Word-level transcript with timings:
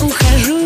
ухожу 0.00 0.61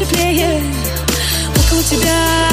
теплее 0.00 0.62
Около 1.66 1.82
тебя. 1.82 2.49